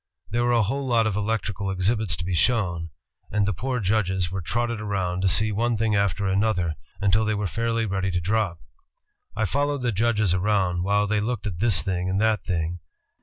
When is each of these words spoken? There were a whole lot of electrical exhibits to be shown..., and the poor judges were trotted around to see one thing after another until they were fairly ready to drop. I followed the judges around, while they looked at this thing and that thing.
There 0.31 0.43
were 0.43 0.51
a 0.51 0.63
whole 0.63 0.87
lot 0.87 1.05
of 1.05 1.15
electrical 1.15 1.69
exhibits 1.69 2.15
to 2.15 2.25
be 2.25 2.33
shown..., 2.33 2.89
and 3.29 3.45
the 3.45 3.53
poor 3.53 3.79
judges 3.79 4.31
were 4.31 4.41
trotted 4.41 4.81
around 4.81 5.21
to 5.21 5.27
see 5.27 5.51
one 5.51 5.77
thing 5.77 5.95
after 5.95 6.25
another 6.25 6.73
until 7.01 7.23
they 7.23 7.35
were 7.35 7.45
fairly 7.45 7.85
ready 7.85 8.09
to 8.09 8.19
drop. 8.19 8.59
I 9.35 9.45
followed 9.45 9.83
the 9.83 9.91
judges 9.91 10.33
around, 10.33 10.81
while 10.81 11.05
they 11.05 11.21
looked 11.21 11.45
at 11.45 11.59
this 11.59 11.83
thing 11.83 12.09
and 12.09 12.19
that 12.19 12.43
thing. 12.43 12.79